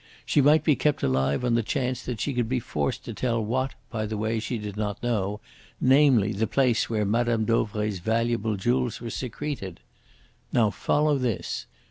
She 0.25 0.41
might 0.41 0.63
be 0.63 0.75
kept 0.75 1.03
alive 1.03 1.45
on 1.45 1.53
the 1.53 1.61
chance 1.61 2.01
that 2.05 2.19
she 2.19 2.33
could 2.33 2.49
be 2.49 2.59
forced 2.59 3.05
to 3.05 3.13
tell 3.13 3.39
what, 3.45 3.75
by 3.91 4.07
the 4.07 4.17
way, 4.17 4.39
she 4.39 4.57
did 4.57 4.75
not 4.75 5.03
know, 5.03 5.41
namely, 5.79 6.31
the 6.33 6.47
place 6.47 6.89
where 6.89 7.05
Mme. 7.05 7.45
Dauvray's 7.45 7.99
valuable 7.99 8.55
jewels 8.55 8.99
were 8.99 9.11
secreted. 9.11 9.79
Now, 10.51 10.71
follow 10.71 11.19
this. 11.19 11.67